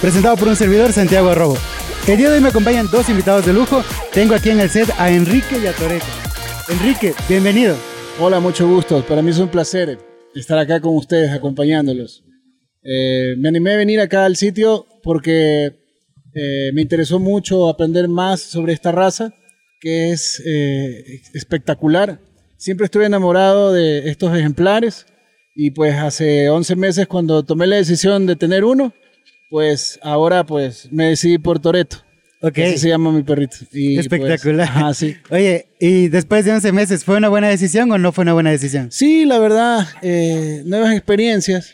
[0.00, 1.56] presentado por un servidor Santiago Arrobo.
[2.06, 3.82] El día de hoy me acompañan dos invitados de lujo.
[4.12, 6.04] Tengo aquí en el set a Enrique y a Toreto.
[6.68, 7.76] Enrique, bienvenido.
[8.20, 9.04] Hola, mucho gusto.
[9.06, 9.98] Para mí es un placer
[10.34, 12.22] estar acá con ustedes, acompañándolos.
[12.82, 15.72] Eh, me animé a venir acá al sitio porque
[16.34, 19.34] eh, me interesó mucho aprender más sobre esta raza,
[19.80, 22.20] que es eh, espectacular.
[22.56, 25.06] Siempre estuve enamorado de estos ejemplares
[25.54, 28.92] y pues hace 11 meses cuando tomé la decisión de tener uno,
[29.50, 31.98] pues ahora pues me decidí por Toreto.
[32.42, 32.58] Ok.
[32.58, 33.56] Así se llama mi perrito.
[33.72, 34.68] Y, pues, Espectacular.
[34.74, 35.16] ah, sí.
[35.30, 38.50] Oye, y después de 11 meses, ¿fue una buena decisión o no fue una buena
[38.50, 38.92] decisión?
[38.92, 41.72] Sí, la verdad, eh, nuevas experiencias,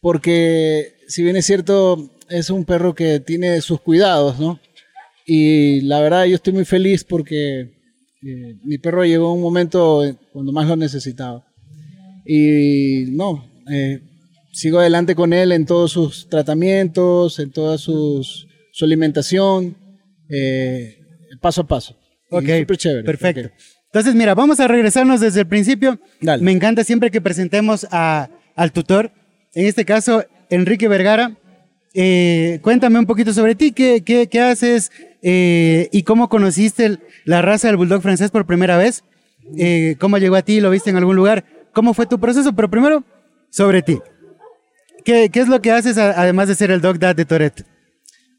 [0.00, 4.60] porque si bien es cierto, es un perro que tiene sus cuidados, ¿no?
[5.26, 7.72] Y la verdad, yo estoy muy feliz porque
[8.22, 11.44] eh, mi perro llegó a un momento cuando más lo necesitaba.
[12.24, 14.00] Y no, eh,
[14.52, 19.76] sigo adelante con él en todos sus tratamientos, en toda sus, su alimentación,
[20.28, 20.98] eh,
[21.40, 21.96] paso a paso.
[22.30, 23.04] Ok, súper chévere.
[23.04, 23.42] perfecto.
[23.42, 23.56] porque-
[23.86, 25.98] Entonces, mira, vamos a regresarnos desde el principio.
[26.20, 26.42] Dale.
[26.42, 29.10] Me encanta siempre que presentemos a- al tutor,
[29.54, 31.36] en este caso, Enrique Vergara.
[31.94, 34.90] Eh, cuéntame un poquito sobre ti, qué, qué, qué haces
[35.22, 39.04] eh, y cómo conociste el- la raza del bulldog francés por primera vez.
[39.58, 40.60] Eh, ¿Cómo llegó a ti?
[40.60, 41.44] ¿Lo viste en algún lugar?
[41.74, 42.52] ¿Cómo fue tu proceso?
[42.54, 43.04] Pero primero,
[43.50, 43.98] sobre ti.
[45.04, 47.64] ¿Qué, qué es lo que haces a- además de ser el dog dad de Tourette?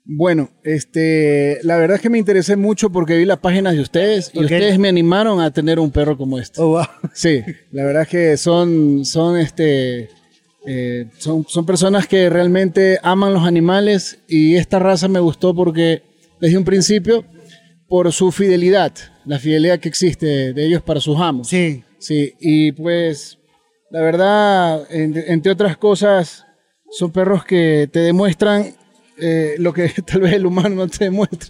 [0.06, 4.31] Bueno, este, la verdad es que me interesé mucho porque vi las páginas de ustedes
[4.34, 4.44] y Ok.
[4.45, 6.62] ustedes me animaron a tener un perro como este.
[6.62, 6.86] Oh, wow.
[7.14, 10.09] Sí, la verdad es que son, son, este,
[10.66, 16.03] eh, son, son personas que realmente aman los animales y esta raza me gustó porque
[16.42, 17.23] desde un principio
[17.88, 18.92] por su fidelidad,
[19.25, 21.47] la fidelidad que existe de ellos para sus amos.
[21.47, 23.40] Sí, Sí, y pues
[23.90, 26.46] la verdad, en- entre otras cosas,
[26.92, 28.73] son perros que te demuestran
[29.18, 31.50] eh, lo que tal vez el humano no te demuestra.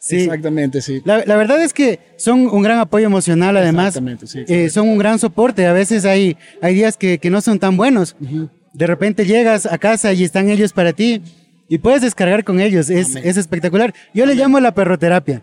[0.00, 0.16] sí.
[0.24, 1.00] Exactamente, sí.
[1.04, 3.88] La, la verdad es que son un gran apoyo emocional, además.
[3.96, 5.66] Exactamente, sí, Eh, son un gran soporte.
[5.66, 8.16] A veces hay, hay días que, que no son tan buenos.
[8.72, 11.22] De repente llegas a casa y están ellos para ti
[11.68, 12.90] y puedes descargar con ellos.
[12.90, 13.22] Es, Amén.
[13.26, 13.94] es espectacular.
[14.12, 15.42] Yo le llamo la perroterapia.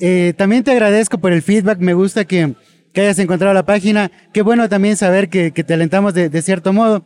[0.00, 1.78] Eh, también te agradezco por el feedback.
[1.78, 2.54] Me gusta que,
[2.92, 4.10] que hayas encontrado la página.
[4.32, 7.04] Qué bueno también saber que, que te alentamos de, de cierto modo.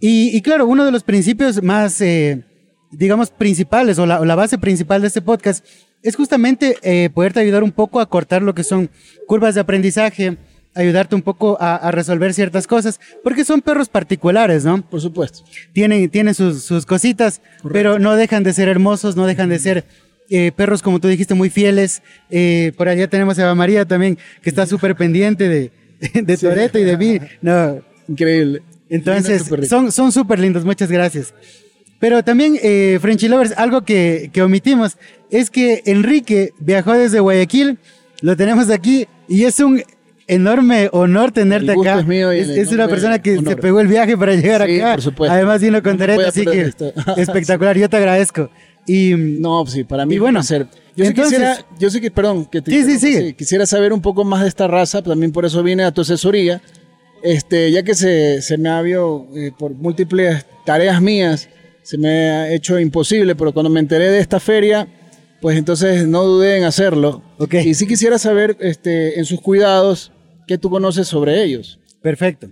[0.00, 2.44] Y, y claro, uno de los principios más, eh,
[2.90, 5.64] digamos, principales o la, o la base principal de este podcast
[6.02, 8.90] es justamente eh, poderte ayudar un poco a cortar lo que son
[9.28, 10.36] curvas de aprendizaje,
[10.74, 14.82] ayudarte un poco a, a resolver ciertas cosas, porque son perros particulares, ¿no?
[14.82, 15.44] Por supuesto.
[15.72, 17.40] Tienen, tienen sus, sus cositas,
[17.72, 19.84] pero no dejan de ser hermosos, no dejan de ser
[20.32, 22.02] eh, perros, como tú dijiste, muy fieles.
[22.30, 25.70] Eh, por allá tenemos a Eva María también, que está súper pendiente de,
[26.22, 27.18] de Toreto y de mí.
[27.40, 28.62] No, Increíble.
[28.88, 31.32] entonces, Lindo son súper lindos, muchas gracias.
[32.00, 34.96] Pero también, eh, Frenchy Lovers, algo que, que omitimos
[35.30, 37.78] es que Enrique viajó desde Guayaquil,
[38.22, 39.82] lo tenemos aquí y es un
[40.26, 42.00] enorme honor tenerte El gusto acá.
[42.00, 43.48] es mío y es, es una persona que honor.
[43.54, 44.92] se pegó el viaje para llegar Sí, acá.
[44.94, 45.32] por supuesto.
[45.34, 46.92] Además vino con No Toretto, puede así que esto.
[47.16, 48.50] espectacular, yo te agradezco.
[48.86, 50.66] Y No, sí, para mí Y bueno, placer.
[50.96, 53.34] Yo sí entonces- quisiera, yo sí que, perdón, que te Sí, sí, sigue.
[53.34, 56.60] quisiera saber un poco más de esta raza, también por eso vine a tu asesoría,
[57.22, 61.48] este, ya que se, se me ha habido eh, por múltiples tareas mías,
[61.82, 64.86] se me ha hecho imposible, pero cuando me enteré de esta feria,
[65.40, 67.22] pues entonces no dudé en hacerlo.
[67.38, 67.54] Ok.
[67.64, 70.12] Y sí quisiera saber, este, en sus cuidados,
[70.46, 71.78] qué tú conoces sobre ellos.
[72.02, 72.48] Perfecto,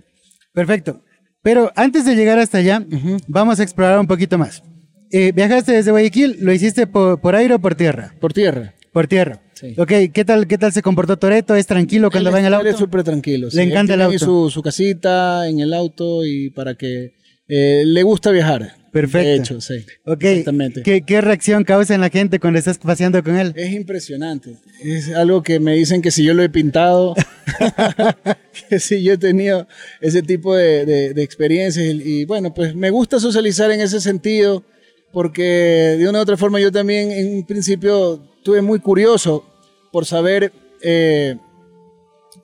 [0.53, 1.01] perfecto.
[1.43, 2.83] Pero antes de llegar hasta allá,
[3.27, 4.63] vamos a explorar un poquito más.
[5.11, 8.13] Eh, viajaste desde Guayaquil, lo hiciste por, por aire o por tierra?
[8.19, 8.73] Por tierra.
[8.93, 9.41] Por tierra.
[9.53, 9.75] Sí.
[9.77, 11.55] Ok, ¿qué tal, qué tal se comportó Toreto?
[11.55, 12.69] ¿Es tranquilo cuando Él va en el es- él auto?
[12.69, 13.47] es súper tranquilo.
[13.51, 14.25] Le Él encanta el tiene ahí auto.
[14.25, 17.13] Su, su casita en el auto y para que
[17.47, 18.75] eh, le gusta viajar.
[18.91, 19.27] Perfecto.
[19.29, 19.85] De hecho, sí.
[20.05, 20.81] Ok, Exactamente.
[20.83, 23.53] ¿Qué, ¿qué reacción causa en la gente cuando estás paseando con él?
[23.55, 24.57] Es impresionante.
[24.83, 27.13] Es algo que me dicen que si yo lo he pintado,
[28.69, 29.67] que si yo he tenido
[30.01, 31.85] ese tipo de, de- de experiencias.
[31.85, 34.63] Y, y bueno, pues me gusta socializar en ese sentido,
[35.11, 39.43] porque de una u otra forma yo también en un principio estuve muy curioso
[39.91, 41.37] por saber eh,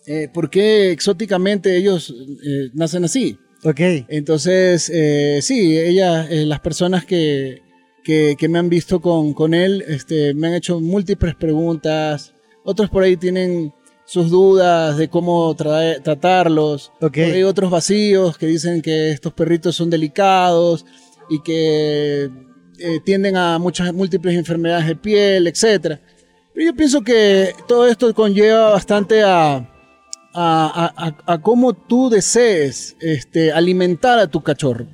[0.06, 2.14] eh, por qué exóticamente ellos
[2.46, 3.38] eh, nacen así.
[3.64, 7.62] Ok, Entonces, eh, sí, ella, eh, las personas que,
[8.04, 12.34] que, que me han visto con, con él este, me han hecho múltiples preguntas.
[12.64, 13.74] Otros por ahí tienen
[14.06, 16.92] sus dudas de cómo tra- tratarlos.
[17.02, 17.14] Ok.
[17.16, 20.86] Por ahí otros vacíos que dicen que estos perritos son delicados
[21.30, 22.30] y que
[22.80, 26.00] eh, tienden a muchas múltiples enfermedades de piel, etc.
[26.54, 29.66] Pero yo pienso que todo esto conlleva bastante a, a,
[30.36, 34.88] a, a cómo tú desees este, alimentar a tu cachorro.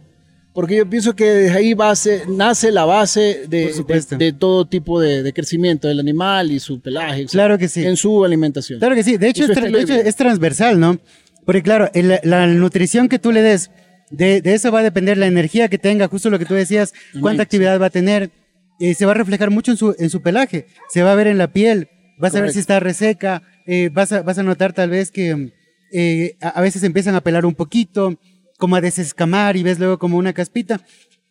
[0.54, 5.34] Porque yo pienso que desde ahí base, nace la base de, todo tipo de, de
[5.34, 7.26] crecimiento del animal y su pelaje.
[7.26, 7.84] Claro que sí.
[7.84, 8.78] En su alimentación.
[8.78, 9.18] Claro que sí.
[9.18, 9.76] De hecho, es, tra-
[10.08, 11.00] hecho transversal, ¿no?
[11.44, 13.72] Porque claro, el- la nutrición que tú le des,
[14.14, 16.94] de, de eso va a depender la energía que tenga, justo lo que tú decías,
[17.22, 18.32] cuánta actividad va a tener.
[18.80, 20.66] eh, se va a reflejar mucho en su, en su pelaje.
[20.90, 21.88] Se va a ver en la piel.
[22.20, 23.42] Vas a ver si está reseca.
[23.66, 25.52] eh, vas, a, vas a notar tal vez que
[25.94, 28.20] eh, a, a veces empiezan a pelar un poquito,
[28.58, 30.82] como a desescamar y ves luego como una caspita.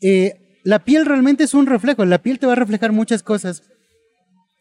[0.01, 0.35] Eh,
[0.65, 2.05] la piel realmente es un reflejo.
[2.05, 3.63] La piel te va a reflejar muchas cosas.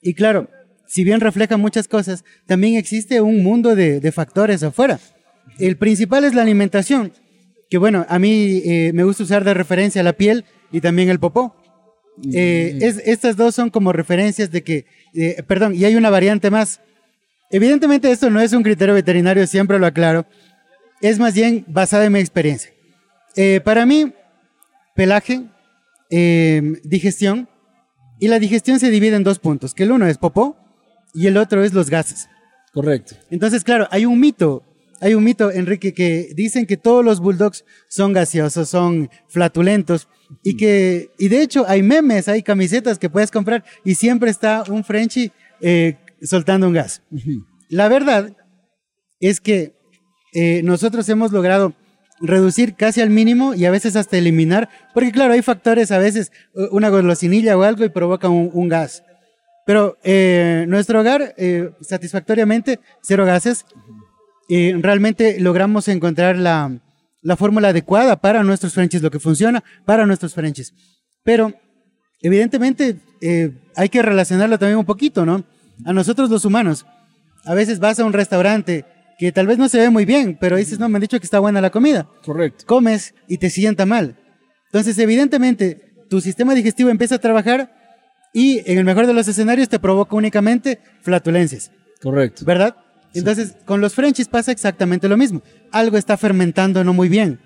[0.02, 0.50] Y claro,
[0.88, 5.00] si bien refleja muchas cosas, también existe un mundo de, de factores afuera.
[5.60, 7.14] El principal es la alimentación,
[7.72, 11.20] que bueno, a mí eh, me gusta usar de referencia la piel y también el
[11.20, 11.56] popó.
[12.34, 14.86] Eh, es- estas dos son como referencias de que,
[15.16, 16.82] eh, perdón, y hay una variante más.
[17.50, 20.26] Evidentemente esto no es un criterio veterinario, siempre lo aclaro.
[21.02, 22.72] Es más bien basada en mi experiencia.
[23.38, 24.14] Eh, para mí,
[24.94, 25.42] pelaje,
[26.10, 27.48] eh, digestión,
[28.20, 30.58] y la digestión se divide en dos puntos, que el uno es popó
[31.14, 32.28] y el otro es los gases.
[32.74, 33.16] Correcto.
[33.30, 34.64] Entonces, claro, hay un mito,
[35.02, 40.08] hay un mito, Enrique, que dicen que todos los bulldogs son gaseosos, son flatulentos
[40.44, 44.64] y que, y de hecho hay memes, hay camisetas que puedes comprar y siempre está
[44.70, 47.02] un Frenchie eh, soltando un gas.
[47.68, 48.38] La verdad
[49.20, 49.74] es que
[50.34, 51.74] eh, nosotros hemos logrado
[52.22, 56.32] reducir casi al mínimo y a veces hasta eliminar, porque claro, hay factores a veces,
[56.72, 59.04] una golosinilla o algo y provoca un, un gas.
[59.66, 63.66] Pero eh, nuestro hogar, eh, satisfactoriamente, cero gases.
[64.50, 66.80] Eh, realmente logramos encontrar la,
[67.22, 70.74] la fórmula adecuada para nuestros Frenchies, lo que funciona para nuestros Frenchies.
[71.24, 71.54] Pero,
[72.22, 75.44] evidentemente, eh, hay que relacionarlo también un poquito, ¿no?
[75.86, 76.86] A nosotros los humanos.
[77.46, 78.86] A veces vas a un restaurante
[79.18, 81.26] que tal vez no se ve muy bien, pero dices, no, me han dicho que
[81.26, 82.66] está buena la comida Correcto.
[82.66, 84.18] comes y te sienta mal.
[84.66, 87.72] Entonces, evidentemente, tu sistema digestivo empieza a trabajar
[88.34, 91.72] y en el mejor de los escenarios te provoca únicamente flatulencias,
[92.02, 92.46] Correcto.
[92.46, 92.76] ¿verdad?
[93.14, 95.42] Entonces, con los Frenchies pasa exactamente lo mismo.
[95.72, 97.40] Algo está fermentando no muy bien.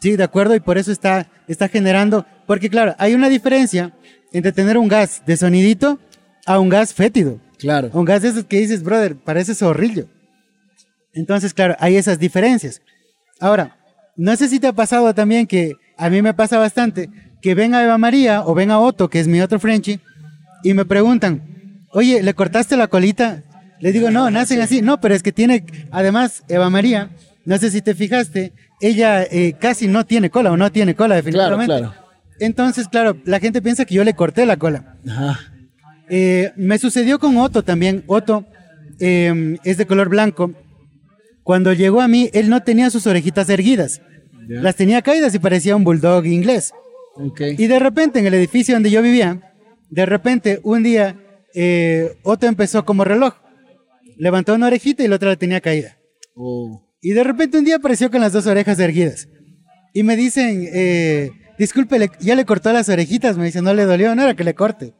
[0.00, 3.92] Sí, de acuerdo, y por eso está, está generando, porque claro, hay una diferencia
[4.32, 5.98] entre tener un gas de sonidito
[6.46, 7.40] a un gas fétido.
[7.58, 7.90] Claro.
[7.92, 10.06] Un gas de esos que dices, brother, parece zorrillo.
[11.12, 12.80] Entonces, claro, hay esas diferencias.
[13.40, 13.76] Ahora,
[14.16, 17.10] no sé si te ha pasado también que a mí me pasa bastante
[17.40, 20.00] que ven a Eva María o ven a Otto, que es mi otro Frenchie,
[20.62, 23.44] y me preguntan, oye, ¿le cortaste la colita?
[23.80, 24.82] Le digo, no, nacen así.
[24.82, 27.10] No, pero es que tiene, además, Eva María,
[27.44, 31.16] no sé si te fijaste, ella eh, casi no tiene cola o no tiene cola
[31.16, 31.66] definitivamente.
[31.66, 31.94] claro.
[32.40, 34.96] Entonces, claro, la gente piensa que yo le corté la cola.
[35.08, 35.40] Ajá.
[36.08, 38.04] Eh, me sucedió con Otto también.
[38.06, 38.46] Otto
[39.00, 40.52] eh, es de color blanco.
[41.42, 44.02] Cuando llegó a mí, él no tenía sus orejitas erguidas.
[44.48, 46.72] Las tenía caídas y parecía un bulldog inglés.
[47.40, 49.52] Y de repente, en el edificio donde yo vivía,
[49.90, 51.16] de repente, un día,
[51.54, 53.34] eh, Otto empezó como reloj.
[54.18, 55.96] Levantó una orejita y la otra la tenía caída.
[56.34, 56.84] Oh.
[57.00, 59.28] Y de repente un día apareció con las dos orejas erguidas.
[59.94, 63.38] Y me dicen, eh, disculpe, ya le cortó las orejitas.
[63.38, 64.94] Me dice, no le dolió, no era que le corte.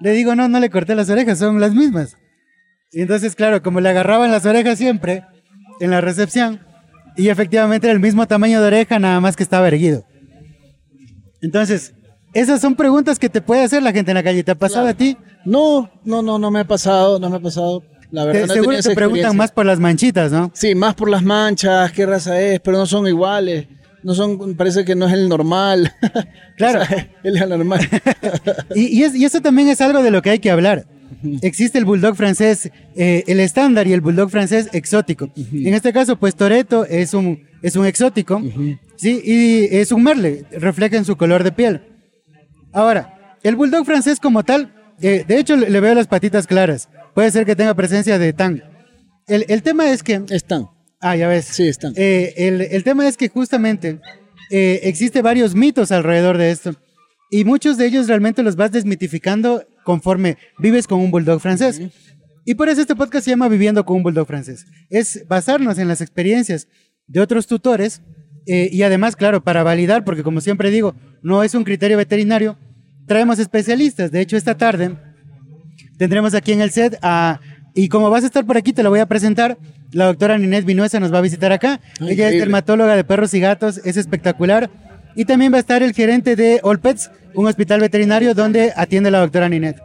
[0.00, 2.16] Le digo, no, no le corté las orejas, son las mismas.
[2.92, 5.24] Y entonces, claro, como le agarraban las orejas siempre
[5.80, 6.60] en la recepción,
[7.16, 10.04] y efectivamente era el mismo tamaño de oreja, nada más que estaba erguido.
[11.40, 11.94] Entonces,
[12.34, 14.42] esas son preguntas que te puede hacer la gente en la calle.
[14.42, 15.16] ¿Te ha pasado a ti?
[15.44, 17.82] No, no, no, no me ha pasado, no me ha pasado.
[18.12, 20.50] La verdad, Te- no seguro te preguntan más por las manchitas, ¿no?
[20.54, 23.66] Sí, más por las manchas, qué raza es, pero no son iguales.
[24.04, 25.92] No son, parece que no es el normal.
[26.56, 26.82] Claro.
[26.82, 27.80] O sea, el anormal.
[28.74, 30.86] Y, y es- y eso también es algo de lo que hay que hablar.
[31.42, 35.30] Existe el bulldog francés, eh, el estándar y el bulldog francés exótico.
[35.36, 38.42] En este caso, pues Toreto es un, es un exótico,
[38.96, 39.20] ¿sí?
[39.24, 41.82] Y es un merle, refleja en su color de piel.
[42.72, 46.88] Ahora, el bulldog francés como tal, eh, de hecho le veo las patitas claras.
[47.14, 48.62] Puede ser que tenga presencia de tan.
[49.26, 50.66] El, el tema es que Están.
[51.00, 51.46] Ah, ya ves.
[51.46, 51.92] Sí, están.
[51.96, 54.00] Eh, el, el tema es que justamente
[54.50, 56.76] eh, existe varios mitos alrededor de esto
[57.30, 61.80] y muchos de ellos realmente los vas desmitificando conforme vives con un bulldog francés.
[62.44, 64.66] Y por eso este podcast se llama Viviendo con un bulldog francés.
[64.90, 66.68] Es basarnos en las experiencias
[67.06, 68.02] de otros tutores
[68.46, 72.58] eh, y además, claro, para validar, porque como siempre digo, no es un criterio veterinario,
[73.06, 74.12] traemos especialistas.
[74.12, 74.96] De hecho, esta tarde
[76.02, 77.38] tendremos aquí en el set a...
[77.74, 79.56] Y como vas a estar por aquí, te la voy a presentar.
[79.92, 81.80] La doctora Ninette Vinuesa nos va a visitar acá.
[82.00, 84.68] Ella es dermatóloga de perros y gatos, es espectacular.
[85.14, 89.12] Y también va a estar el gerente de All Pets, un hospital veterinario donde atiende
[89.12, 89.80] la doctora Ninette.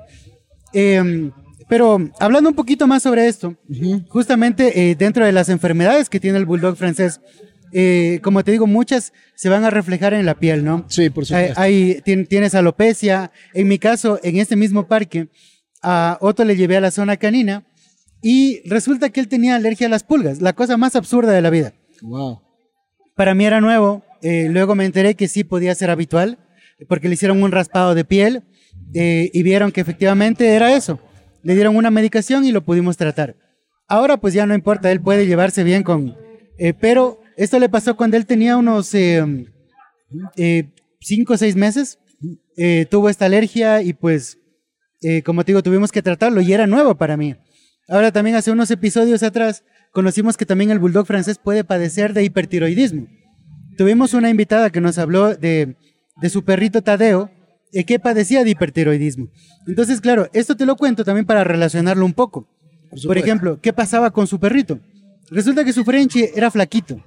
[0.73, 1.29] Eh,
[1.69, 3.55] Pero hablando un poquito más sobre esto,
[4.09, 7.21] justamente eh, dentro de las enfermedades que tiene el bulldog francés,
[7.73, 10.85] eh, como te digo, muchas se van a reflejar en la piel, ¿no?
[10.87, 11.61] Sí, por supuesto.
[11.61, 13.31] Hay, tienes alopecia.
[13.53, 15.27] En mi caso, en este mismo parque,
[15.81, 17.65] a Otto le llevé a la zona canina
[18.21, 21.49] y resulta que él tenía alergia a las pulgas, la cosa más absurda de la
[21.49, 21.73] vida.
[22.01, 22.41] Wow.
[23.15, 26.39] Para mí era nuevo, eh, luego me enteré que sí podía ser habitual,
[26.87, 28.43] porque le hicieron un raspado de piel
[28.93, 30.99] eh, y vieron que efectivamente era eso.
[31.43, 33.35] Le dieron una medicación y lo pudimos tratar.
[33.87, 36.15] Ahora pues ya no importa, él puede llevarse bien con...
[36.59, 38.87] Eh, pero esto le pasó cuando él tenía unos
[40.99, 41.99] cinco o seis meses.
[42.89, 44.39] tuvo esta alergia y pues,
[45.23, 47.35] como te digo, tuvimos que tratarlo y era nuevo para mí.
[47.87, 49.63] Ahora también hace unos episodios atrás
[49.93, 53.07] conocimos que también el bulldog francés puede padecer de hipertiroidismo.
[53.77, 55.75] Tuvimos una invitada que nos habló de,
[56.29, 57.31] su perrito Tadeo,
[57.71, 59.29] eh, que padecía de hipertiroidismo.
[59.67, 62.49] Entonces, claro, esto te lo cuento también para relacionarlo un poco.
[63.05, 64.79] Por, ejemplo, ¿qué pasaba con su perrito?
[65.29, 67.03] Resulta que su Frenchy era flaquito,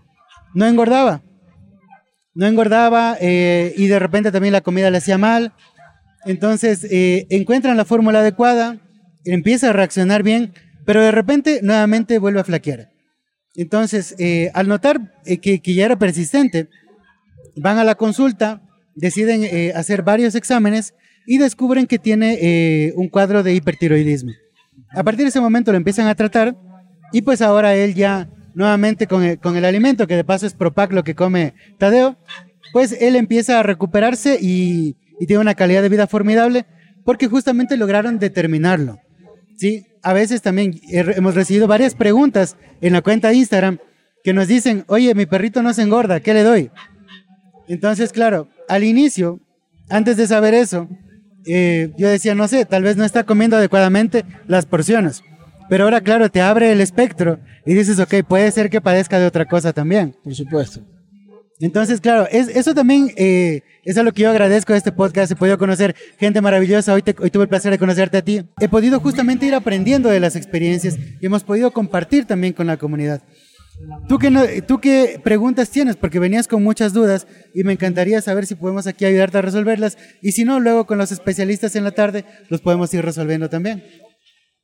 [0.54, 1.22] no engordaba.
[2.32, 5.52] No engordaba eh, y de repente también la comida le hacía mal.
[6.24, 8.78] Entonces, eh, encuentran la fórmula adecuada,
[9.24, 10.52] empieza a reaccionar bien,
[10.84, 12.90] pero de repente nuevamente vuelve a flaquear.
[13.54, 16.68] Entonces, eh, al notar eh, que, ya era persistente,
[17.56, 18.62] van a la consulta,
[18.94, 20.94] deciden eh, hacer varios exámenes
[21.26, 24.32] y descubren que tiene un cuadro de hipertiroidismo.
[24.90, 26.56] A partir de ese momento lo empiezan a tratar
[27.12, 31.04] y pues ahora él ya nuevamente con el, alimento, que de paso es Propac lo
[31.04, 32.16] que come Tadeo,
[32.72, 36.66] pues él empieza a recuperarse y, y tiene una calidad de vida formidable
[37.04, 38.98] porque justamente lograron determinarlo.
[39.56, 39.86] ¿sí?
[40.02, 43.78] A veces también hemos recibido varias preguntas en la cuenta de Instagram
[44.24, 46.70] que nos dicen, oye, mi perrito no se engorda, ¿qué le doy?
[47.68, 49.40] Entonces, claro, al inicio,
[49.88, 50.88] antes de saber eso,
[51.46, 55.22] eh, yo decía, no sé, tal vez no está comiendo adecuadamente las porciones.
[55.68, 59.26] Pero ahora, claro, te abre el espectro y dices, ok, puede ser que padezca de
[59.26, 60.16] otra cosa también.
[60.24, 60.80] Por supuesto.
[61.60, 65.30] Entonces, claro, es, eso también eh, es a lo que yo agradezco de este podcast.
[65.30, 66.94] He podido conocer gente maravillosa.
[66.94, 68.42] Hoy, hoy tuve el placer de conocerte a ti.
[68.60, 72.78] He podido justamente ir aprendiendo de las experiencias y hemos podido compartir también con la
[72.78, 73.22] comunidad.
[74.08, 75.96] ¿Tú qué, ¿Tú qué preguntas tienes?
[75.96, 79.98] Porque venías con muchas dudas y me encantaría saber si podemos aquí ayudarte a resolverlas.
[80.22, 83.82] Y si no, luego con los especialistas en la tarde los podemos ir resolviendo también.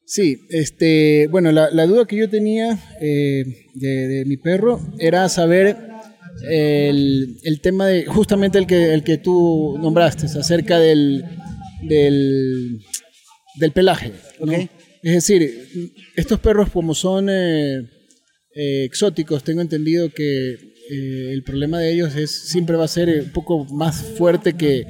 [0.04, 5.95] Sí, este, bueno, la, duda que yo tenía eh, de, de mi perro era saber
[6.42, 11.24] el, el, tema de justamente el que, el que tú nombraste, acerca del,
[11.82, 12.80] del,
[13.56, 14.12] del pelaje.
[15.02, 17.78] Es decir, estos perros como son eh,
[18.54, 20.54] eh, exóticos, tengo entendido que
[20.90, 24.86] eh, el problema de ellos es siempre va a ser un poco más fuerte que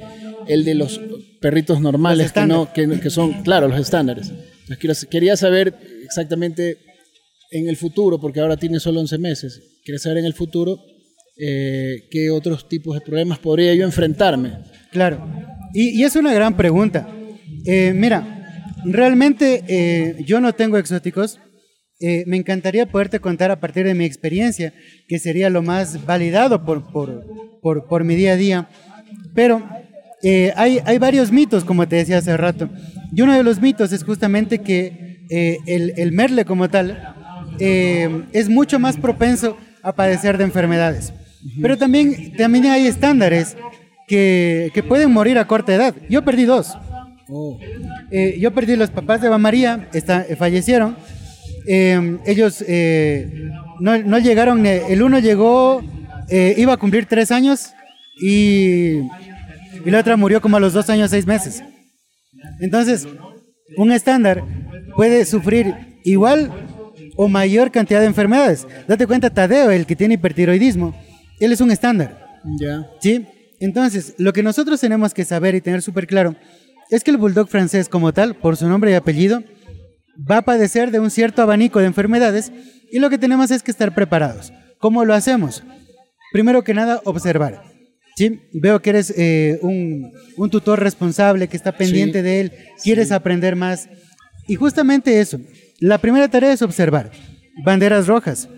[0.47, 0.99] el de los
[1.41, 4.31] perritos normales, que, no, que, que, son, claro, los estándares.
[4.69, 6.77] Entonces, quería saber exactamente
[7.51, 10.79] en el futuro, porque ahora tiene solo 11 meses, quería saber en el futuro
[11.39, 14.57] eh, qué otros tipos de problemas podría yo enfrentarme.
[14.91, 15.23] Claro,
[15.71, 17.07] y, es una gran pregunta.
[17.65, 21.39] Eh, mira, realmente eh, yo no tengo exóticos.
[21.99, 24.73] me encantaría poderte contar a partir de mi experiencia,
[25.07, 27.23] que sería lo más validado por, por,
[27.61, 28.69] por, por mi día a día.
[29.35, 29.63] Pero
[30.55, 32.67] hay, hay varios mitos, como te decía hace rato.
[33.15, 35.19] Y uno de los mitos es justamente que
[35.67, 37.15] el, el, merle como tal
[37.59, 41.13] es mucho más propenso a padecer de enfermedades.
[41.61, 43.55] Pero también, también hay estándares
[44.07, 45.95] que, que pueden morir a corta edad.
[46.09, 46.77] Yo perdí dos.
[47.29, 47.59] Oh.
[48.09, 50.95] Eh, yo perdí los papás de Eva María, está, eh, fallecieron.
[51.67, 52.63] Eh, ellos
[53.81, 55.83] no, no, llegaron, el uno llegó,
[56.29, 57.73] iba a cumplir tres años
[58.21, 58.99] y,
[59.85, 61.61] y la otra murió como a los dos años, seis meses.
[62.61, 63.05] Entonces,
[63.75, 64.43] un estándar
[64.95, 66.51] puede sufrir igual
[67.17, 68.65] o mayor cantidad de enfermedades.
[68.87, 70.95] Date cuenta, Tadeo, el que tiene hipertiroidismo,
[71.39, 72.39] él es un estándar.
[72.59, 72.89] Ya.
[72.99, 73.25] ¿Sí?
[73.59, 76.35] Entonces, lo que nosotros tenemos que saber y tener súper claro
[76.89, 79.43] es que el bulldog francés como tal, por su nombre y apellido,
[80.29, 82.51] va a padecer de un cierto abanico de enfermedades
[82.91, 84.53] y lo que tenemos es que estar preparados.
[84.79, 85.63] ¿Cómo lo hacemos?
[86.31, 87.63] Primero que nada, observar.
[88.15, 88.41] ¿Sí?
[88.53, 92.51] Veo que eres eh, un, un, tutor responsable, que está pendiente de él,
[92.83, 93.89] quieres aprender más.
[94.47, 95.39] Y justamente eso,
[95.79, 97.11] la primera tarea es observar.
[97.63, 98.49] Banderas rojas.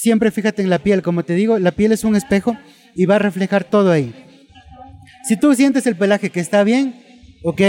[0.00, 2.56] Siempre fíjate en la piel, como te digo, la piel es un espejo
[2.94, 4.14] y va a reflejar todo ahí.
[5.28, 6.94] Si tú sientes el pelaje que está bien,
[7.42, 7.60] ok,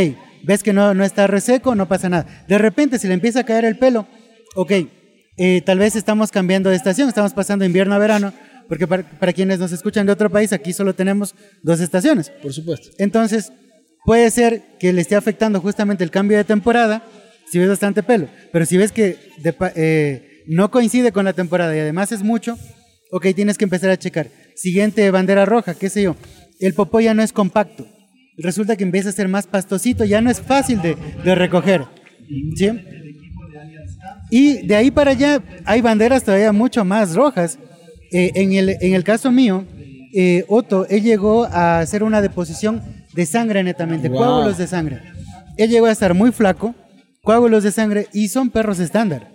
[0.42, 2.46] ves que no, no está reseco, no pasa nada.
[2.48, 4.08] De repente se le empieza a caer el pelo,
[4.56, 4.72] ok,
[5.36, 8.32] eh, tal vez estamos cambiando de estación, estamos pasando invierno a verano,
[8.70, 12.30] porque para, para, quienes nos escuchan de otro país, aquí solo tenemos dos estaciones.
[12.42, 12.92] Por supuesto.
[12.98, 13.52] Entonces,
[14.06, 17.04] puede ser que le esté afectando justamente el cambio de temporada,
[17.52, 18.30] si ves bastante pelo.
[18.54, 22.58] Pero si ves que de eh, no coincide con la temporada y además es mucho,
[23.12, 24.28] ok, tienes que empezar a checar.
[24.56, 26.16] Siguiente bandera roja, qué sé yo.
[26.60, 27.88] El popó ya no es compacto.
[28.38, 31.84] Resulta que empieza a ser más pastosito, ya no es fácil de, de recoger.
[32.56, 32.70] ¿Sí?
[34.30, 37.60] Y de ahí para allá hay banderas todavía mucho más rojas.
[38.14, 39.66] Eh, en, el, en el caso mío,
[40.14, 42.82] eh, Otto, él llegó a hacer una deposición
[43.14, 44.18] de sangre netamente, Wow.
[44.18, 45.02] coágulos de sangre.
[45.58, 46.74] Él llegó a estar muy flaco,
[47.24, 49.30] coágulos de sangre y son perros estándar.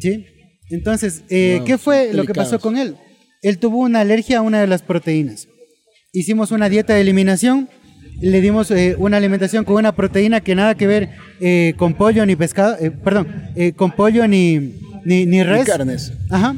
[0.00, 0.26] ¿Sí?
[0.72, 2.96] Entonces, eh, Wow, ¿qué fue lo que pasó con él?
[3.42, 5.48] Él tuvo una alergia a una de las proteínas.
[6.12, 7.68] Hicimos una dieta de eliminación,
[8.20, 11.10] le dimos eh, una alimentación con una proteína que nada que ver
[11.40, 13.26] eh, con pollo ni pescado, perdón,
[13.76, 14.74] con pollo ni,
[15.04, 15.66] ni, ni res.
[15.66, 16.12] carnes.
[16.30, 16.56] Ajá.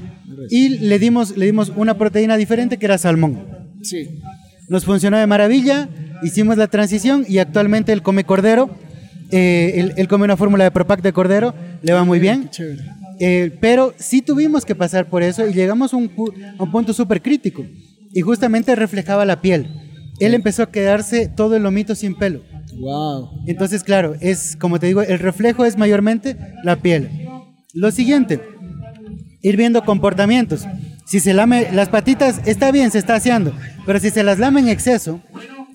[0.50, 3.46] Y le dimos, le dimos una proteína diferente que era salmón.
[3.82, 4.20] Sí.
[4.68, 5.88] Nos funcionó de maravilla,
[6.22, 8.70] hicimos la transición y actualmente él come cordero.
[9.30, 12.44] eh, él, él come una fórmula de Propac de cordero, le va muy bien.
[12.44, 12.82] Qué chévere.
[13.20, 16.70] Eh, pero sí tuvimos que pasar por eso y llegamos a un, pu- a un
[16.70, 17.64] punto súper crítico.
[18.12, 19.68] Y justamente reflejaba la piel.
[20.20, 22.42] Él empezó a quedarse todo el lomito sin pelo.
[22.78, 23.30] Wow.
[23.46, 27.08] Entonces, claro, es como te digo, el reflejo es mayormente la piel.
[27.72, 28.40] Lo siguiente,
[29.42, 30.64] ir viendo comportamientos.
[31.06, 33.52] Si se lame las patitas, está bien, se está haciendo.
[33.86, 35.20] Pero si se las lame en exceso,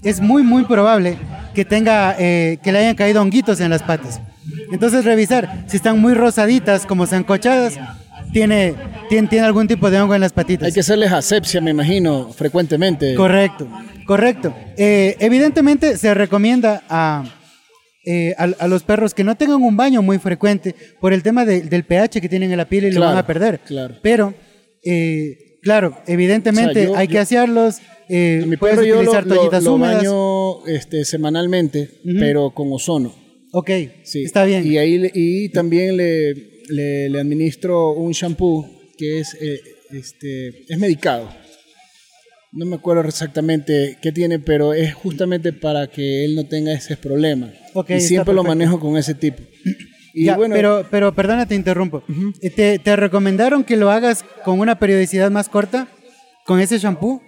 [0.03, 1.17] es muy, muy probable
[1.53, 4.21] que tenga, eh, que le hayan caído honguitos en las patas.
[4.71, 7.77] Entonces, revisar si están muy rosaditas, como zancochadas,
[8.31, 8.75] tiene,
[9.09, 10.67] tiene, tiene algún tipo de hongo en las patitas.
[10.67, 13.15] Hay que hacerles asepsia, me imagino, frecuentemente.
[13.15, 13.67] Correcto,
[14.05, 14.53] correcto.
[14.77, 17.23] Eh, evidentemente se recomienda a,
[18.05, 21.43] eh, a, a los perros que no tengan un baño muy frecuente por el tema
[21.45, 23.59] de- del pH que tienen en la piel y lo van a perder.
[23.65, 23.95] claro.
[24.03, 24.33] Pero,
[24.85, 27.77] eh, claro, evidentemente O sea, yo- hay que asearlos.
[28.09, 29.97] eh, mi puedes perro yo lo, utilizar lo- toallitas lo húmedas.
[29.97, 31.89] baño este, semanalmente,
[32.19, 33.13] pero con ozono.
[33.51, 33.69] Ok,
[34.03, 34.23] Sí.
[34.23, 34.65] está bien.
[34.65, 36.33] Y ahí y también le,
[36.69, 38.65] le, le administro un shampoo
[38.97, 39.59] que es eh,
[39.91, 41.29] este es medicado.
[42.51, 46.97] No me acuerdo exactamente qué tiene, pero es justamente para que él no tenga ese
[46.97, 47.51] problema.
[47.73, 49.43] Ok, y siempre lo manejo con ese tipo.
[50.15, 52.03] Y Ya, bueno, pero, pero perdona, te interrumpo.
[52.41, 55.87] Eh, ¿Te, ¿Te recomendaron que lo hagas con una periodicidad más corta?
[56.45, 57.21] ¿Con ese shampoo?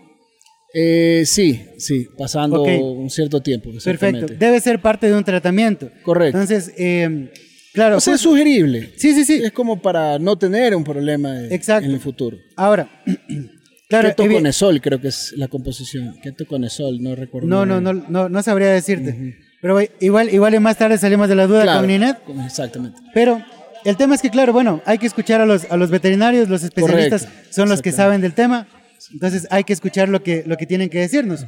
[0.74, 3.72] Eh, sí, sí, pasando un cierto tiempo.
[3.84, 4.28] Perfecto.
[4.38, 5.90] Debe ser parte de un tratamiento.
[6.04, 6.38] Correcto.
[6.40, 7.32] Entonces, eh,
[7.74, 7.98] claro.
[7.98, 8.92] O sea, es pues- sugerible.
[8.98, 9.42] sí, sí, sí.
[9.44, 12.38] Es como para no tener un problema de- en el futuro.
[12.56, 12.90] Ahora,
[13.90, 14.10] claro.
[14.10, 16.16] Ketoconesol creo que es la composición.
[16.22, 17.48] Ketoconesol, no recuerdo.
[17.48, 19.36] no, no, no, no, no sabría decirte.
[19.62, 22.18] Pero igual, igual más tarde salimos de la duda Claro, con Ninet.
[22.46, 23.00] Exactamente.
[23.14, 23.44] Pero
[23.86, 26.64] el tema es que, claro, bueno, hay que escuchar a los, a los veterinarios, los
[26.64, 28.68] especialistas Correcto, son los que saben del tema.
[29.12, 31.46] Entonces hay que escuchar lo que, lo que tienen que decirnos.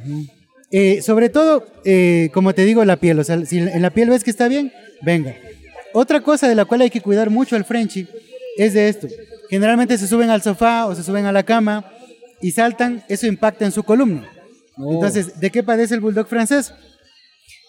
[0.70, 3.18] Eh, sobre todo, eh, como te digo, la piel.
[3.18, 5.36] O sea, si en la piel ves que está bien, venga.
[5.92, 8.08] Otra cosa de la cual hay que cuidar mucho al Frenchy
[8.56, 9.06] es de esto.
[9.48, 11.92] Generalmente se suben al sofá o se suben a la cama
[12.40, 14.28] y saltan, eso impacta en su columna.
[14.76, 14.94] Oh.
[14.94, 16.74] Entonces, ¿de qué padece el bulldog francés?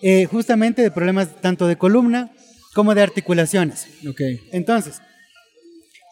[0.01, 2.31] Eh, justamente de problemas tanto de columna
[2.73, 3.87] como de articulaciones.
[4.09, 4.21] Ok.
[4.51, 5.01] Entonces,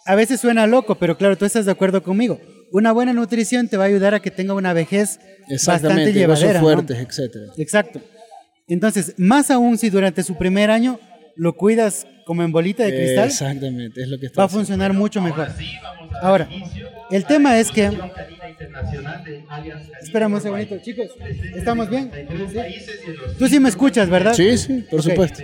[0.06, 2.40] a veces suena loco, pero claro, tú estás de acuerdo conmigo.
[2.74, 5.20] Una buena nutrición te va a ayudar a que tenga una vejez
[5.64, 6.60] bastante llevadera.
[6.60, 6.66] ¿no?
[6.66, 7.46] fuertes, etcétera.
[7.56, 8.02] Exacto.
[8.68, 11.00] Entonces, más aún si durante su primer año
[11.36, 14.66] lo cuidas como en bolita de cristal, Exactamente, es lo que está va a haciendo.
[14.66, 15.50] funcionar mucho mejor.
[16.24, 16.50] Ahora,
[17.12, 17.92] el tema es que...
[20.02, 21.12] Esperamos un segundito, chicos.
[21.56, 22.10] ¿Estamos bien?
[22.50, 22.86] ¿Sí?
[23.38, 24.34] Tú sí me escuchas, ¿verdad?
[24.34, 25.44] Sí, sí, por supuesto.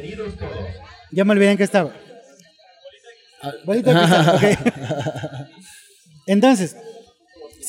[1.11, 1.93] Ya me olvidé en qué estaba.
[3.65, 5.45] Bolita de cristal, ok.
[6.25, 6.75] Entonces,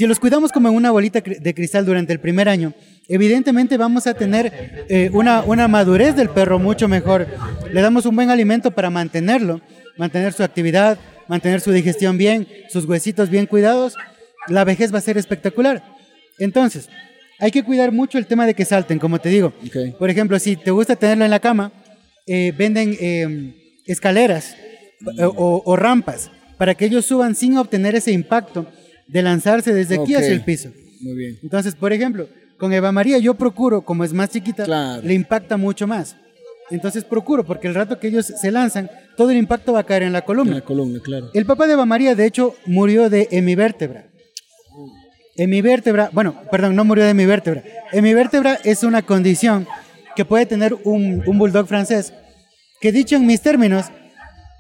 [0.01, 2.73] si los cuidamos como en una bolita de cristal durante el primer año,
[3.07, 7.27] evidentemente vamos a tener eh, una, una madurez del perro mucho mejor.
[7.71, 9.61] Le damos un buen alimento para mantenerlo,
[9.99, 13.95] mantener su actividad, mantener su digestión bien, sus huesitos bien cuidados.
[14.49, 15.85] La vejez va a ser espectacular.
[16.39, 16.89] Entonces,
[17.39, 19.53] hay que cuidar mucho el tema de que salten, como te digo.
[19.99, 21.73] Por ejemplo, si te gusta tenerlo en la cama,
[22.27, 24.57] eh, venden eh, escaleras
[25.19, 28.67] eh, o, o rampas para que ellos suban sin obtener ese impacto
[29.11, 30.70] de lanzarse desde aquí hacia el piso.
[31.01, 31.38] Muy bien.
[31.42, 35.03] Entonces, por ejemplo, con Eva María yo procuro, como es más chiquita, Claro.
[35.03, 36.16] le impacta mucho más.
[36.70, 40.05] Entonces procuro, porque el rato que ellos se lanzan, todo el impacto va a caer
[40.05, 40.55] en la En columna.
[40.57, 41.31] la columna, claro.
[41.35, 44.07] El papá de Eva María, de hecho, murió de hemivértebra.
[45.37, 47.62] Hemivértebra, bueno, perdón, no murió de hemivértebra.
[47.92, 49.66] Hemivértebra es una condición
[50.16, 52.12] que puede tener un, un bulldog francés,
[52.81, 53.87] que dicho en mis términos,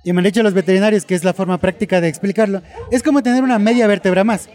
[0.04, 3.22] y me han dicho los veterinarios que es la forma práctica de explicarlo, es como
[3.22, 4.48] tener una media vértebra más.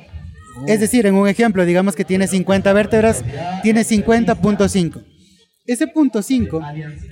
[0.68, 3.24] Es decir, en un ejemplo, digamos que tiene 50 vértebras,
[3.62, 5.04] tiene 50.5.
[5.66, 6.62] Ese punto 5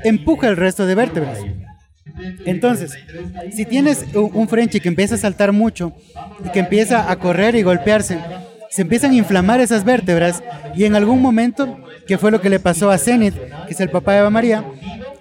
[0.04, 1.39] empuja el resto de vértebras.
[2.46, 2.93] Entonces,
[3.52, 5.93] si tienes un, Frenchie que empieza a saltar mucho
[6.46, 8.19] y que empieza a correr y golpearse,
[8.69, 10.43] se empiezan a inflamar esas vértebras
[10.76, 13.36] y en algún momento, que fue lo que le pasó a Zenith,
[13.67, 14.65] que es el papá de Eva María,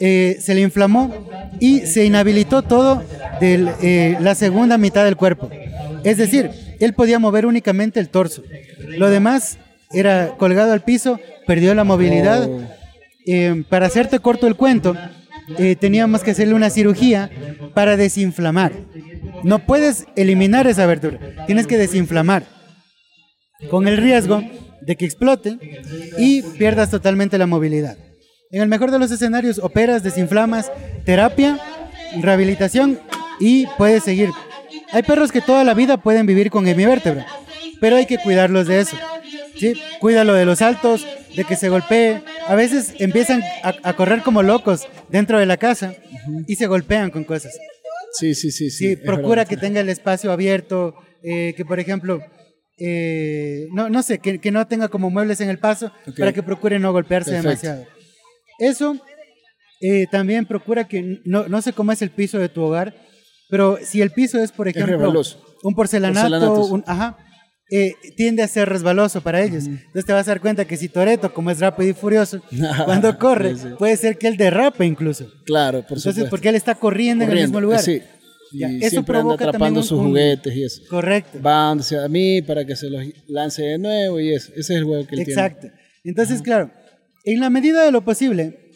[0.04, 1.14] eh, se le inflamó
[1.60, 3.04] y se inhabilitó todo
[3.40, 5.48] de eh, la segunda mitad del cuerpo.
[6.02, 8.42] Es decir, él podía mover únicamente el torso.
[8.98, 9.58] Lo demás
[9.92, 12.48] era colgado al piso, perdió la movilidad.
[12.50, 12.62] Oh.
[13.26, 14.96] Eh, para hacerte corto el cuento,
[15.56, 17.30] eh, teníamos que hacerle una cirugía
[17.72, 18.72] para desinflamar.
[19.44, 22.42] No puedes eliminar esa abertura, tienes que desinflamar.
[23.70, 24.42] Con el riesgo
[24.80, 25.58] de que explote
[26.18, 27.96] y pierdas totalmente la movilidad.
[28.52, 30.70] En el mejor de los escenarios, operas, desinflamas,
[31.06, 31.58] terapia,
[32.20, 33.00] rehabilitación
[33.40, 34.28] y puedes seguir.
[34.92, 37.26] Hay perros que toda la vida pueden vivir con hemivértebra,
[37.80, 38.96] pero hay que cuidarlos de eso.
[39.56, 39.72] ¿sí?
[40.00, 42.22] Cuídalo de los saltos, de que se golpee.
[42.46, 45.94] A veces empiezan a, a correr como locos dentro de la casa
[46.46, 47.58] y se golpean con cosas.
[48.12, 48.70] Sí, sí, sí.
[48.70, 52.20] Sí, procura que tenga el espacio abierto, eh, que por ejemplo,
[52.76, 56.42] eh, no, no sé, que, que no tenga como muebles en el paso para que
[56.42, 57.48] procure no golpearse Perfecto.
[57.48, 58.01] demasiado.
[58.70, 58.96] Eso
[59.80, 62.94] eh, también procura que no, no sé cómo es el piso de tu hogar,
[63.50, 65.12] pero si el piso es, por ejemplo,
[65.62, 67.16] un porcelanato, un, ajá,
[67.70, 69.64] eh, tiende a ser resbaloso para ellos.
[69.66, 72.42] Entonces te vas a dar cuenta que si Toreto, como es rápido y furioso,
[72.84, 73.68] cuando corre, Sí, sí.
[73.78, 75.26] puede ser que él derrape incluso.
[75.44, 76.30] Claro, por Entonces, supuesto.
[76.30, 77.80] porque él está corriendo, en el mismo lugar.
[77.80, 78.00] Sí.
[78.54, 80.82] Ya, Y eso siempre anda provoca atrapando también sus un- un- juguetes y eso.
[80.90, 81.40] Correcto.
[81.40, 84.50] Va hacia mí para que se los lance de nuevo y eso.
[84.52, 85.68] Ese es el juego que él Exacto.
[86.04, 86.70] Entonces, claro,
[87.24, 88.70] en la medida de lo posible,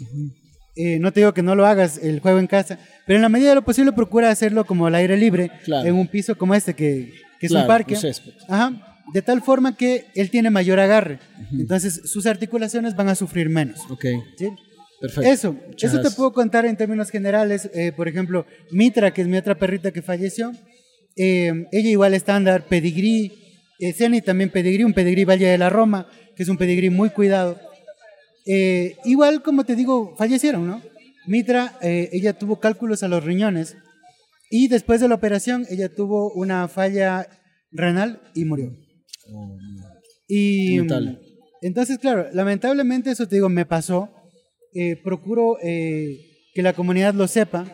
[0.76, 3.28] eh, no te digo que no lo hagas el juego en casa, pero en la
[3.28, 5.88] medida de lo posible procura hacerlo como al aire libre, Claro.
[5.88, 7.94] en un piso como este, que, que es un Claro, parque.
[7.94, 8.32] un césped.
[8.48, 8.82] Ajá.
[9.14, 11.20] De tal forma que él tiene mayor agarre.
[11.52, 13.80] Entonces, sus articulaciones van a sufrir menos.
[13.88, 14.04] Ok,
[14.36, 14.48] ¿sí?
[15.00, 15.30] perfecto.
[15.30, 16.14] Eso, Muchas eso te gracias.
[16.16, 17.70] puedo contar en términos generales.
[17.72, 20.50] Eh, por ejemplo, Mitra, que es mi otra perrita que falleció,
[21.16, 23.32] eh, ella igual estándar, pedigrí,
[23.78, 27.10] eh, Zeni también pedigrí, un pedigrí Valle de la Roma, que es un pedigrí muy
[27.10, 27.60] cuidado.
[28.46, 30.82] Eh, igual, como te digo, fallecieron, ¿no?
[31.26, 33.76] Mitra, eh, ella tuvo cálculos a los riñones
[34.50, 37.26] y después de la operación ella tuvo una falla
[37.72, 38.72] renal y murió.
[40.28, 41.18] Y Lamentable.
[41.62, 44.10] entonces, claro, lamentablemente eso te digo, me pasó.
[44.74, 46.20] Eh, procuro eh,
[46.54, 47.64] que la comunidad lo sepa,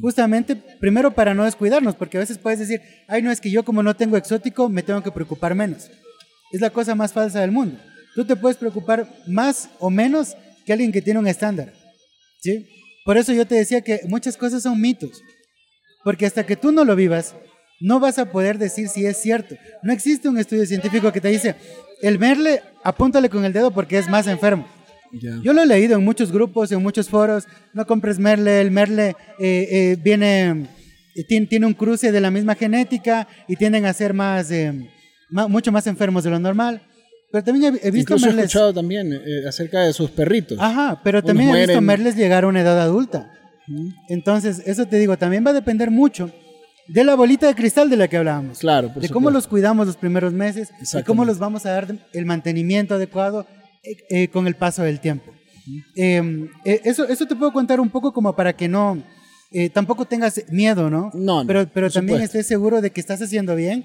[0.00, 3.64] justamente primero para no descuidarnos, porque a veces puedes decir, ay, no es que yo
[3.64, 5.90] como no tengo exótico, me tengo que preocupar menos.
[6.52, 7.76] Es la cosa más falsa del mundo.
[8.14, 11.72] Tú te puedes preocupar más o menos que alguien que tiene un estándar.
[12.40, 12.66] ¿sí?
[13.04, 15.22] Por eso yo te decía que muchas cosas son mitos,
[16.04, 17.34] porque hasta que tú no lo vivas,
[17.80, 19.56] no vas a poder decir si es cierto.
[19.82, 21.54] No existe un estudio científico que te dice,
[22.02, 24.66] el merle, apúntale con el dedo porque es más enfermo.
[25.12, 25.38] Ya.
[25.42, 27.44] Yo lo he leído en muchos grupos, en muchos foros.
[27.72, 30.66] No compres Merle, el Merle eh, eh, viene,
[31.14, 34.72] eh, tiene, tiene un cruce de la misma genética y tienden a ser más, eh,
[35.30, 36.82] ma- mucho más enfermos de lo normal.
[37.34, 38.44] Pero también he, he visto Incluso he Merles.
[38.44, 40.56] escuchado también eh, acerca de sus perritos.
[40.60, 41.84] Ajá, pero Unos también he visto mueren.
[41.84, 43.30] Merles llegar a una edad adulta.
[44.08, 46.30] Entonces, eso te digo, también va a depender mucho
[46.86, 48.58] de la bolita de cristal de la que hablábamos.
[48.58, 49.38] Claro, por de cómo supuesto.
[49.38, 53.46] los cuidamos los primeros meses y cómo los vamos a dar el mantenimiento adecuado
[53.82, 55.32] eh, eh, con el paso del tiempo.
[55.96, 56.22] Eh,
[56.64, 59.02] eh, eso, eso te puedo contar un poco como para que no,
[59.50, 61.10] eh, tampoco tengas miedo, ¿no?
[61.14, 62.38] No, no, pero pero también supuesto.
[62.38, 63.84] estés seguro de que estás haciendo bien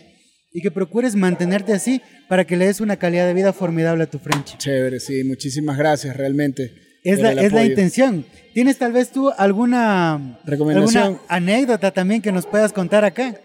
[0.51, 4.09] y que procures mantenerte así para que le des una calidad de vida formidable a
[4.09, 4.57] tu French.
[4.57, 6.73] Chévere, sí, muchísimas gracias realmente.
[7.03, 8.25] Es la, es la intención.
[8.53, 11.03] ¿Tienes tal vez tú alguna, Recomendación.
[11.03, 13.39] alguna anécdota también que nos puedas contar acá?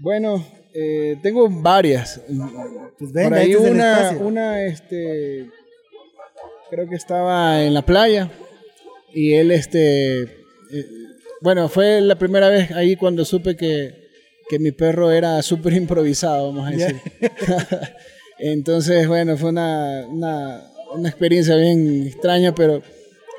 [0.00, 2.20] Bueno, eh, tengo varias.
[2.98, 5.48] Pues venga, Por ahí este una, una, este,
[6.70, 8.30] creo que estaba en la playa
[9.14, 10.86] y él, este, eh,
[11.40, 14.01] bueno, fue la primera vez ahí cuando supe que,
[14.48, 17.00] que mi perro era súper improvisado, vamos a decir.
[18.38, 20.62] Entonces, bueno, fue una, una,
[20.94, 22.82] una experiencia bien extraña, pero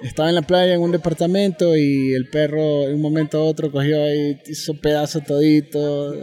[0.01, 3.71] estaba en la playa en un departamento y el perro en un momento a otro
[3.71, 6.15] cogió ahí, hizo pedazo todito.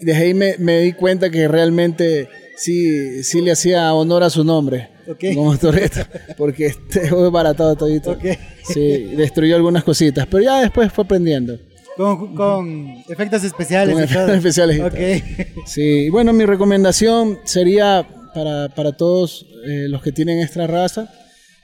[0.00, 4.30] Y desde ahí me, me di cuenta que realmente sí, sí le hacía honor a
[4.30, 4.90] su nombre.
[5.06, 5.24] Ok.
[5.34, 6.00] Como Toretto,
[6.36, 8.12] porque este fue baratado todito.
[8.12, 8.24] Ok.
[8.64, 11.58] Sí, destruyó algunas cositas, pero ya después fue aprendiendo.
[11.96, 15.66] Con, con efectos especiales Con efectos especiales y Ok.
[15.66, 21.08] Sí, bueno, mi recomendación sería para, para todos eh, los que tienen esta raza.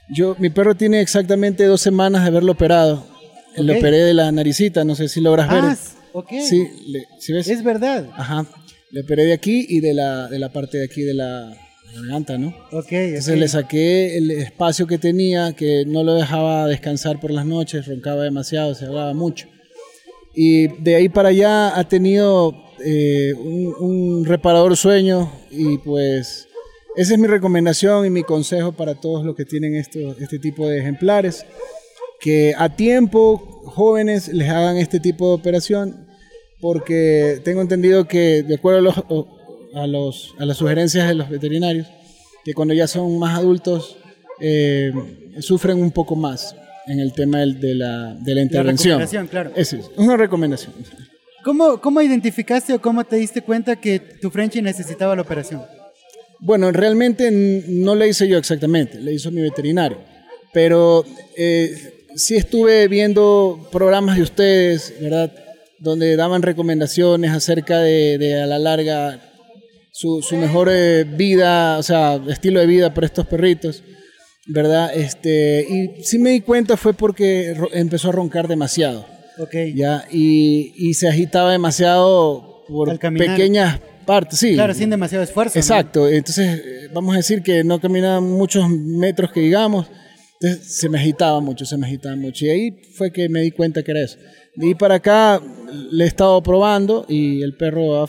[0.09, 3.05] Yo, mi perro tiene exactamente dos semanas de haberlo operado.
[3.57, 3.79] Lo Ok.
[3.79, 5.63] operé de la naricita, no sé si logras ver.
[5.63, 5.77] Ah,
[6.13, 6.29] ok.
[6.47, 7.47] Sí, le- ¿sí ves?
[7.49, 8.07] Es verdad.
[8.15, 8.45] Ajá.
[8.91, 12.01] Le operé de aquí y de la, de la parte de aquí de la, la
[12.01, 12.53] garganta, ¿no?
[12.71, 12.91] Ok.
[12.91, 17.85] Entonces le saqué el espacio que tenía, que no lo dejaba descansar por las noches,
[17.87, 19.47] roncaba demasiado, se hablaba mucho.
[20.33, 26.47] Y de ahí para allá ha tenido eh, un, reparador sueño y pues
[26.95, 30.67] esa es mi recomendación y mi consejo para todos los que tienen esto, este tipo
[30.67, 31.45] de ejemplares,
[32.19, 36.07] que a tiempo jóvenes les hagan este tipo de operación,
[36.59, 38.97] porque tengo entendido que de acuerdo a, los,
[39.73, 41.87] a, los, a las sugerencias de los veterinarios,
[42.45, 43.97] que cuando ya son más adultos
[44.39, 44.91] eh,
[45.39, 46.55] sufren un poco más
[46.87, 48.99] en el tema del- de la, de la intervención.
[48.99, 49.51] recomendación, claro.
[49.55, 50.73] Esa es una recomendación.
[51.43, 55.61] ¿Cómo, ¿Cómo identificaste o cómo te diste cuenta que tu Frenchie necesitaba la operación?
[56.39, 57.29] Bueno, realmente
[57.67, 59.97] no le hice yo exactamente, le hizo mi veterinario.
[60.53, 61.05] Pero
[61.37, 65.31] eh, sí estuve viendo programas de ustedes, ¿verdad?
[65.79, 69.19] Donde daban recomendaciones acerca de, de a la larga
[69.91, 73.83] su, su mejor eh, vida, o sea, estilo de vida para estos perritos,
[74.47, 74.95] ¿verdad?
[74.95, 79.05] Este, y sí me di cuenta fue porque empezó a roncar demasiado.
[79.37, 79.55] Ok.
[79.75, 80.05] ¿ya?
[80.11, 84.53] Y, y se agitaba demasiado por pequeñas partes, sí.
[84.53, 85.57] Claro, sin demasiado esfuerzo.
[85.57, 85.59] ¿no?
[85.59, 89.87] Exacto, entonces vamos a decir que no caminaba muchos metros que digamos,
[90.39, 92.45] entonces se me agitaba mucho, se me agitaba mucho.
[92.45, 94.17] Y ahí fue que me di cuenta que era eso.
[94.55, 95.41] De ahí para acá
[95.91, 98.07] le he estado probando y el perro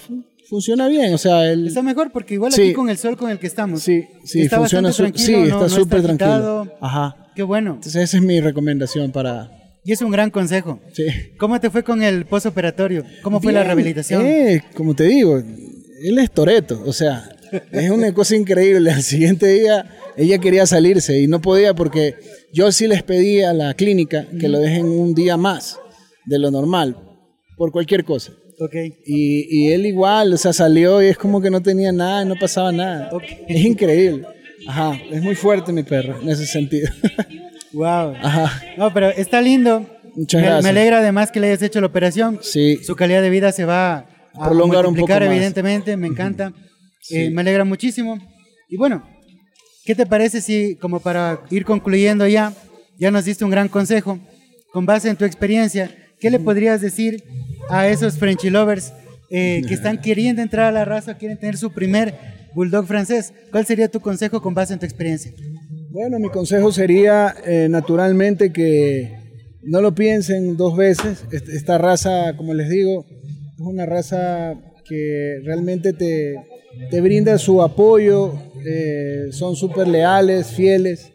[0.53, 1.67] funciona bien, o sea, él...
[1.67, 2.61] Está mejor porque igual Sí.
[2.61, 3.83] aquí con el sol con el que estamos.
[3.83, 6.71] Sí, sí, está funciona su- tranquilo, sí, no- está no súper tranquilo.
[6.79, 7.17] Ajá.
[7.35, 7.71] Qué bueno.
[7.77, 9.51] Entonces esa es mi recomendación para...
[9.83, 10.79] Y es un gran consejo.
[10.93, 11.07] Sí.
[11.39, 13.03] ¿Cómo te fue con el postoperatorio?
[13.23, 14.27] ¿Cómo fue la Bien, rehabilitación?
[14.27, 17.31] eh, como te digo, él es Toreto, o sea,
[17.73, 18.91] es una cosa increíble.
[18.93, 19.87] Al siguiente día
[20.19, 22.17] ella quería salirse y no podía porque
[22.53, 25.79] yo sí les pedí a la clínica que lo dejen un día más
[26.27, 26.97] de lo normal,
[27.57, 28.33] por cualquier cosa.
[28.65, 28.75] Ok.
[29.07, 32.35] Y, y él igual, o sea, salió y es como que no tenía nada, no
[32.37, 33.09] pasaba nada.
[33.13, 33.25] Ok.
[33.49, 34.27] Es increíble.
[34.69, 36.89] Ajá, es muy fuerte mi perro en ese sentido.
[37.75, 38.13] Wow.
[38.23, 39.87] Ajá, No, pero está lindo.
[40.15, 40.63] Muchas me, gracias.
[40.65, 42.39] me alegra además que le hayas hecho la operación.
[42.43, 42.77] sí.
[42.85, 45.23] Su calidad de vida se va a Prolongar un poco más.
[45.23, 45.97] evidentemente.
[45.97, 46.53] Me encanta.
[47.01, 47.17] Sí.
[47.17, 48.19] Eh, me alegra muchísimo.
[48.69, 49.03] Y bueno,
[49.87, 52.53] ¿qué te parece si, como para ir concluyendo ya,
[52.99, 54.19] ya nos diste un gran consejo,
[54.71, 55.91] con base en tu experiencia,
[56.23, 57.23] ¿qué le podrías decir
[57.69, 58.93] a esos Frenchy lovers
[59.31, 62.15] eh, que están queriendo entrar a la raza, quieren tener su primer
[62.55, 63.33] bulldog francés?
[63.51, 65.33] ¿Cuál sería tu consejo con base en tu experiencia?
[65.91, 69.13] Bueno, mi consejo sería eh, naturalmente que
[69.63, 71.25] no lo piensen dos veces.
[71.31, 73.05] Est- Esta raza, como les digo,
[73.55, 74.55] es una raza
[74.89, 76.35] que realmente te,
[76.91, 78.33] te brinda su apoyo,
[78.67, 81.13] eh, son súper leales, fieles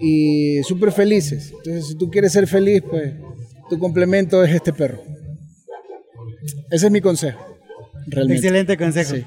[0.00, 1.52] y súper felices.
[1.58, 3.12] Entonces, si tú quieres ser feliz, pues
[3.70, 5.02] tu complemento es este perro.
[6.70, 7.40] Ese es mi consejo,
[8.06, 8.34] realmente.
[8.46, 9.14] Excelente consejo.
[9.14, 9.24] Sí.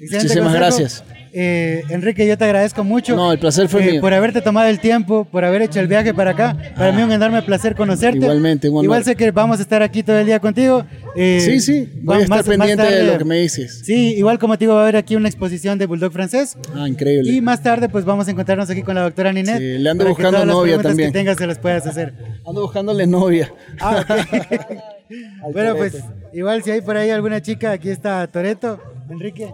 [0.00, 0.58] Excelente Muchísimas consejo.
[0.58, 1.04] gracias.
[1.36, 3.16] Eh, Enrique, yo te agradezco mucho.
[3.16, 4.00] No, el placer fue eh, mío.
[4.00, 6.56] Por haberte tomado el tiempo, por haber hecho el viaje para acá.
[6.76, 8.18] Para mí un enorme placer conocerte.
[8.18, 8.84] Igualmente, un honor.
[8.84, 10.84] Igual sé que vamos a estar aquí todo el día contigo.
[11.16, 13.82] Eh, Sí, sí, voy a estar más- más pendiente de lo que me dices.
[13.84, 16.56] Sí, igual como te digo, va a haber aquí una exposición de Bulldog francés.
[16.72, 17.32] Ah, increíble.
[17.32, 19.58] Y más tarde, pues vamos a encontrarnos aquí con la doctora Ninet.
[19.58, 21.08] Sí, le ando buscando todas novia también.
[21.12, 22.14] que tengas se las puedas hacer.
[22.46, 23.52] Ando buscándole novia.
[23.80, 24.68] Ah, ok.
[25.52, 25.96] bueno, pues
[26.32, 28.80] igual si hay por ahí alguna chica, aquí está Toreto.
[29.10, 29.50] Enrique.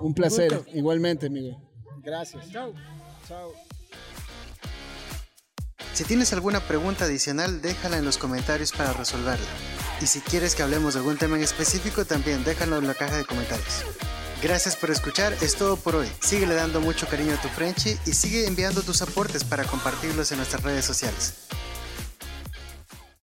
[0.00, 0.70] Un placer, gusto.
[0.74, 1.60] igualmente, amigo.
[2.02, 2.50] Gracias.
[2.50, 2.72] Chao.
[3.28, 3.52] Chao.
[5.92, 9.46] Si tienes alguna pregunta adicional, déjala en los comentarios para resolverla.
[10.00, 13.18] Y si quieres que hablemos de algún tema en específico, también déjalo en la caja
[13.18, 13.84] de comentarios.
[14.42, 16.08] Gracias por escuchar, es todo por hoy.
[16.20, 20.38] Síguele dando mucho cariño a tu Frenchy y sigue enviando tus aportes para compartirlos en
[20.38, 21.34] nuestras redes sociales.